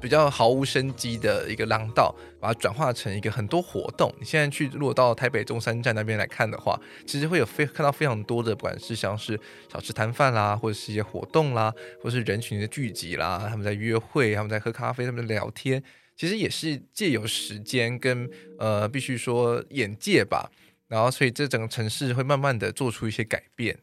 [0.01, 4.13] 比较毫无生机的一个廊道，把它转化成一个很多活动。
[4.19, 9.39] 你现在去如果到台北中山站那边来看的话，其实会有非看到非常多的，不管是像是
[9.71, 15.81] 小吃摊贩啦，或者是一些活动啦，或是人群的聚集啦，他们在约会，他们在喝咖啡，他们在聊天，
[16.15, 20.51] 其实也是借由时间跟呃必须说眼界吧。
[20.95, 23.77] 然后，所以这整个城市会慢慢的做出一些改变。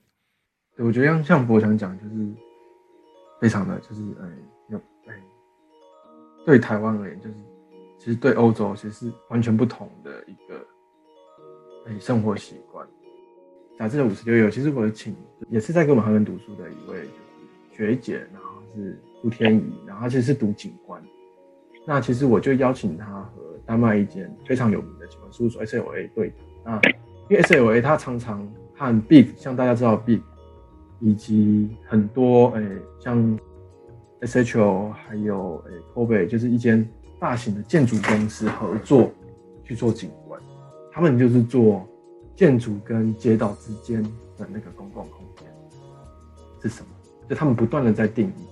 [0.78, 2.32] 我觉得像像博强讲，就是
[3.38, 4.26] 非常的，就是哎，
[4.70, 5.14] 有哎，
[6.46, 7.34] 对台湾而言，就是
[7.98, 10.66] 其实对欧洲其实是完全不同的一个
[11.86, 12.88] 哎生活习惯。
[13.78, 15.14] 杂志的五十六页，其实我请
[15.50, 21.02] 也是在哥本哈根读书的一位就是学姐，然后是朱天怡，然后她其实是读景观。
[21.86, 26.51] 那其实我就邀请他和丹麦一间非常有名的景观事务所 SLA 对谈。
[26.64, 26.80] 啊，
[27.28, 28.46] 因为 SLA 它常常
[28.76, 30.20] 和 Big，像大家知道 Big，
[31.00, 32.64] 以及很多诶、
[33.00, 33.38] 像
[34.20, 39.10] SHO，还有诶 Kobe，就是一间大型的建筑公司合作
[39.64, 40.40] 去做景观，
[40.92, 41.84] 他们就是做
[42.36, 44.02] 建筑跟街道之间
[44.38, 45.46] 的那个公共空间
[46.62, 46.88] 是什么？
[47.28, 48.46] 就他们不断的在定义。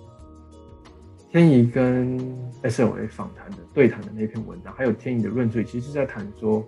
[1.30, 2.18] 天怡跟
[2.64, 6.66] SLA 访谈的对谈的那篇文章，还有天怡的论述，其实是在谈说。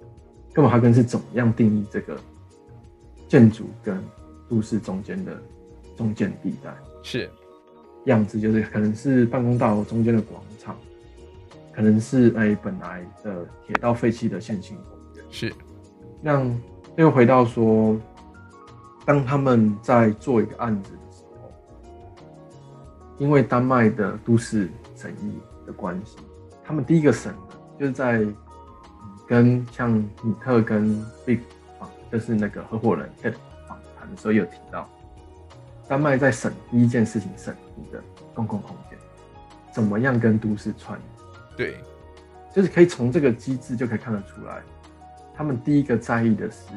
[0.54, 2.20] 哥本哈根是怎么样定义这个
[3.26, 3.98] 建筑跟
[4.50, 5.32] 都市中间的
[5.96, 6.74] 中间地带？
[7.02, 7.30] 是
[8.04, 10.76] 样子，就是可能是办公大楼中间的广场，
[11.72, 15.24] 可能是哎、欸、本来的铁道废弃的线性公园。
[15.30, 15.50] 是，
[16.20, 16.44] 那
[16.96, 17.98] 又回到说，
[19.06, 21.50] 当他们在做一个案子的时候，
[23.16, 26.18] 因为丹麦的都市审议的关系，
[26.62, 28.26] 他们第一个审的就是在。
[29.26, 31.40] 跟像米特跟 Big
[31.78, 33.34] 啊，就是那个合伙人 Ted
[33.66, 34.88] 访谈的时候有提到，
[35.88, 38.02] 丹麦在审第一件事情审你的
[38.34, 38.98] 公共空间，
[39.72, 40.98] 怎么样跟都市串？
[41.56, 41.76] 对，
[42.54, 44.62] 就是可以从这个机制就可以看得出来，
[45.34, 46.68] 他们第一个在意的是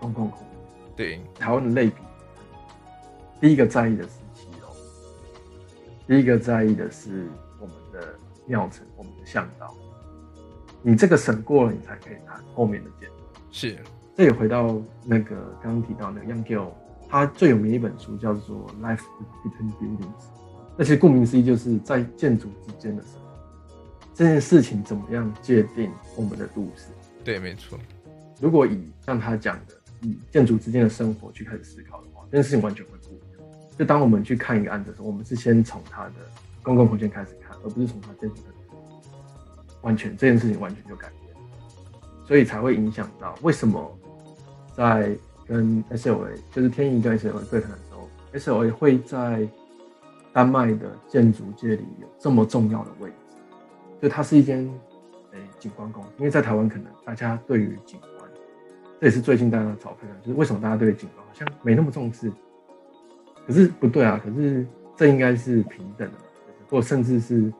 [0.00, 0.48] 公共空间。
[0.96, 1.96] 对，台湾的类比，
[3.40, 4.68] 第一个在意的是骑楼，
[6.06, 7.26] 第一个在意的是
[7.58, 8.14] 我们的
[8.46, 9.74] 庙城，我们的巷道。
[10.86, 13.14] 你这个审过了，你才可以谈后面的建筑。
[13.50, 13.78] 是，
[14.14, 16.68] 这也回到那个刚刚提到那个 young gil
[17.08, 19.02] 他最有名的一本书叫做《Life
[19.42, 20.04] Between Buildings》。
[20.76, 23.20] 那其实顾名思义，就是在建筑之间的生活。
[24.12, 26.88] 这件事情怎么样界定我们的都市？
[27.24, 27.78] 对，没错。
[28.40, 33.48] 如果以像他讲的，以建筑之间的生活去开始思考的话，这件事情完全会不一样。
[33.78, 36.12] 就当我们去看一个案子的时候，我们是先从他的
[36.62, 38.53] 公共空间开始看，而不是从他建筑的。
[39.84, 41.36] 完全这件事情完全就改变，
[42.26, 43.98] 所以才会影响到为什么
[44.74, 45.14] 在
[45.46, 49.46] 跟 SLA 就是天颐跟 SLA 对谈的时候，SLA 会在
[50.32, 53.16] 丹麦的建筑界里有这么重要的位置，
[54.00, 54.66] 就它是一间
[55.32, 58.30] 诶景观公司，因为在台湾可能大家对于景观，
[58.98, 62.32] 这也是最近大家的讨论，就是为什么大家对景观好像没那么重视，
[63.46, 64.66] 可是不对啊，可是
[64.96, 66.18] 这应该是平等的，
[66.70, 67.52] 或甚至是。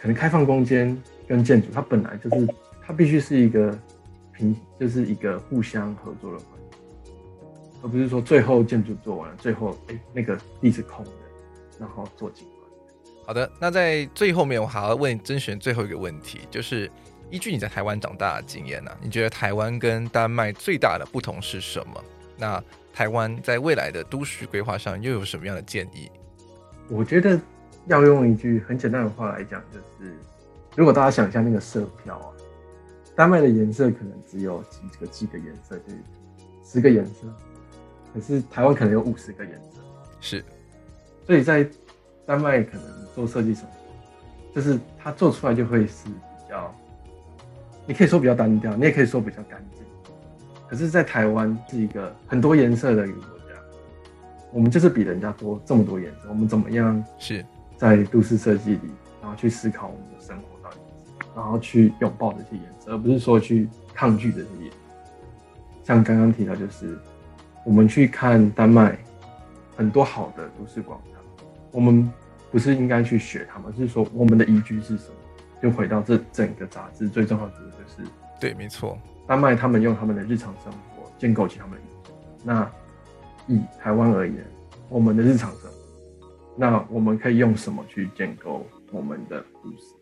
[0.00, 0.96] 可能开放空间
[1.28, 2.48] 跟建筑，它本来就是，
[2.82, 3.78] 它必须是一个
[4.32, 7.12] 平，就是一个互相合作的关系，
[7.82, 11.10] 而不是说最后建筑做完了，最后哎、欸、那个地是空的，
[11.78, 12.70] 然后做景观。
[13.26, 16.90] 好的，那在最后面我还要问甄选最后一个问题，就是
[17.30, 22.02] 依据你在台湾长大的经验呢、啊，你觉得台湾跟丹麦最大的不同是什么？
[22.38, 26.10] 那台湾在未来的都市规划上又有什么样的建议？
[26.88, 27.38] 我觉得。
[27.86, 30.12] 要用一句很简单的话来讲，就是
[30.76, 32.28] 如果大家想一下那个色票啊，
[33.16, 35.96] 丹麦的颜色可能只有几个几个颜色，就是
[36.64, 37.26] 十个颜色，
[38.14, 39.80] 可是台湾可能有五十个颜色，
[40.20, 40.44] 是，
[41.26, 41.68] 所以在
[42.24, 43.68] 丹麦可能做设计什么，
[44.54, 46.72] 就是它做出来就会是比较，
[47.86, 49.84] 你可以说比较单调，你也可以说比较干净，
[50.68, 53.60] 可是，在台湾是一个很多颜色的一个国家，
[54.52, 57.44] 我们就是比人家多这么多颜色，我们怎么样是？
[57.80, 58.80] 在都市设计里，
[59.22, 64.76] 然后去思考我们的生活到底是什么，然后去拥抱这些颜色，而不是说去抗拒这些颜色。
[65.82, 66.98] 像刚刚提到，就是
[67.64, 68.98] 我们去看丹麦
[69.78, 71.22] 很多好的都市广场，
[71.72, 72.06] 我们
[72.50, 75.14] 不是应该去学他们，是说我们的依据是什么？
[75.62, 82.12] 就回到这整个杂志最重要的就是，对，没错，丹麦他们用他们的日常生活建构起他们的。
[82.44, 82.70] 那
[83.46, 84.44] 以台湾而言，
[84.90, 85.69] 我们的日常生活。
[86.56, 89.94] 那我们可以用什么去建构我们的故事？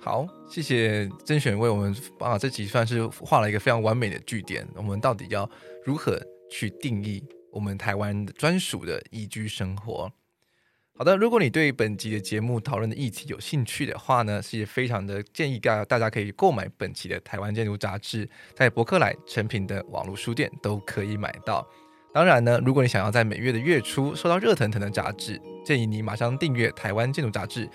[0.00, 4.66] 好，谢谢甄选为我们把这集算是画了一个非常完美的句点。
[4.74, 5.48] 我们到底要
[5.84, 6.16] 如何
[6.48, 10.10] 去定义我们台湾专属的宜居生活？
[10.94, 21.66] 好的，如果你对本集的节目讨论的议题有兴趣的话呢，是非常的建议大大家可以购买本期的台湾建筑杂志，在博客来、诚品的网络书店都可以买到。
[22.16, 27.66] 当然呢，如果你想要在每月的月初收到热腾腾的杂志，建议你马上订阅《台湾建筑杂志》，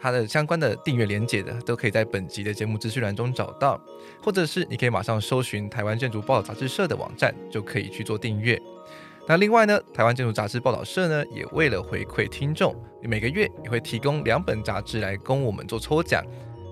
[0.00, 3.80] 它的相关的订阅连接的都可以在本集的节目资讯栏中找到，
[4.20, 8.60] 或者是你可以马上搜寻台湾建筑报道杂志社的网站，就可以去做订阅。
[9.28, 16.20] 那另外呢，台湾建筑杂志报道社呢，也为了回馈听众，每个月也会提供两本杂志来供我们做抽奖。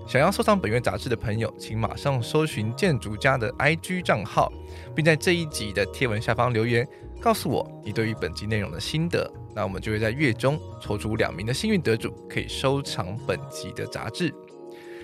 [0.05, 4.51] 想要收藏本月杂志的朋友，请马上搜寻建筑家的 IG 账号，
[4.93, 6.85] 并在这一集的贴文下方留言。
[7.23, 14.33] 告诉我你对于本集内容的心得，那我们就会在月中抽出两名的幸运得主，可以收藏本集的杂志。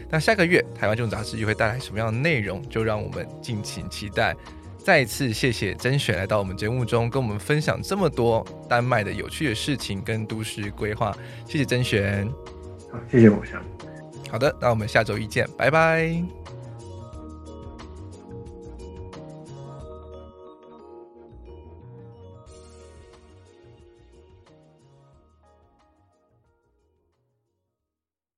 [0.10, 2.62] 那下个月台湾这种杂志又会带来什么样的内容？
[2.68, 4.36] 就让我们敬请期待。
[4.78, 11.16] 再一次谢谢甄选来到我们节目中，跟我们分享这么多丹麦的有趣的事情跟都市规划。
[11.48, 12.30] 谢谢甄选，
[12.92, 13.64] 好，谢谢博翔。
[14.30, 16.39] 好的，那我们下周一见，拜拜。